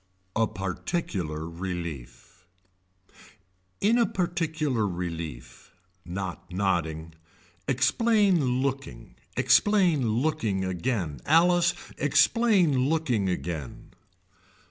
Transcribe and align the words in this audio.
A 0.35 0.47
particular 0.47 1.47
relief 1.47 2.47
In 3.81 3.99
a 3.99 4.07
particular 4.07 4.87
relief. 4.87 5.75
Not 6.05 6.51
nodding. 6.51 7.13
Explain 7.67 8.61
looking. 8.63 9.13
Explain 9.37 10.07
looking 10.09 10.65
again. 10.65 11.19
Alice 11.27 11.75
explain 11.99 12.89
looking 12.89 13.29
again. 13.29 13.91